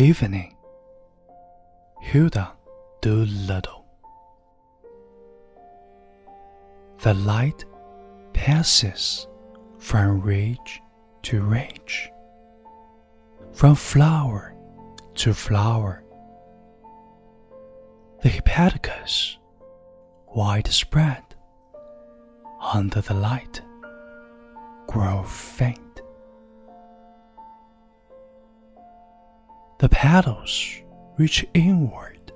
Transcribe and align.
Evening, 0.00 0.56
Hilda 2.00 2.54
Doolittle. 3.02 3.84
The 7.02 7.12
light 7.12 7.66
passes 8.32 9.26
from 9.78 10.22
ridge 10.22 10.80
to 11.24 11.42
ridge, 11.42 12.10
from 13.52 13.74
flower 13.74 14.54
to 15.16 15.34
flower. 15.34 16.02
The 18.22 18.30
hepaticas, 18.30 19.36
widespread 20.34 21.22
under 22.58 23.02
the 23.02 23.12
light, 23.12 23.60
grow 24.86 25.24
faint. 25.24 25.89
The 29.80 29.88
petals 29.88 30.82
reach 31.16 31.46
inward. 31.54 32.32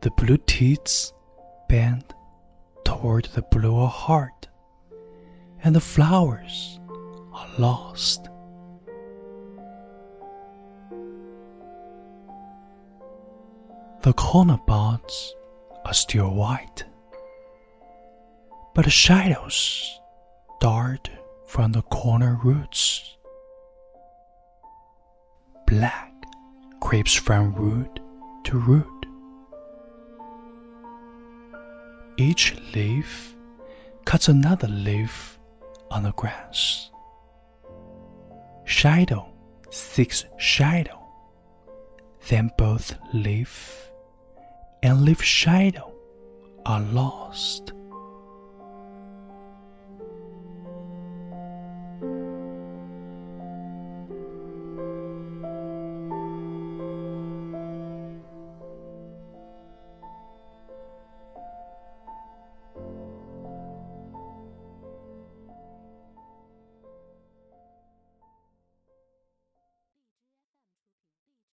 The 0.00 0.10
blue 0.10 0.38
teats 0.38 1.12
bend 1.68 2.02
toward 2.84 3.26
the 3.26 3.42
bluer 3.42 3.86
heart, 3.86 4.48
and 5.62 5.76
the 5.76 5.80
flowers 5.80 6.80
are 7.32 7.46
lost. 7.58 8.28
The 14.02 14.12
cornel 14.12 14.60
buds 14.66 15.32
are 15.84 15.94
still 15.94 16.34
white, 16.34 16.84
but 18.74 18.90
shadows 18.90 20.00
dart 20.60 21.08
from 21.46 21.70
the 21.70 21.82
cornel 21.82 22.40
roots. 22.42 23.16
Black 25.68 26.05
creeps 26.96 27.12
from 27.12 27.52
root 27.52 28.00
to 28.42 28.56
root. 28.56 29.06
Each 32.16 32.56
leaf 32.74 33.36
cuts 34.06 34.28
another 34.28 34.68
leaf 34.68 35.38
on 35.90 36.04
the 36.04 36.12
grass. 36.12 36.90
Shadow 38.64 39.28
seeks 39.68 40.24
shadow, 40.38 40.98
then 42.28 42.50
both 42.56 42.96
leaf 43.12 43.90
and 44.82 45.02
leaf 45.02 45.22
shadow 45.22 45.92
are 46.64 46.80
lost. 46.80 47.75